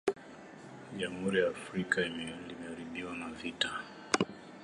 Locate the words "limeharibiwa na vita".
2.01-3.71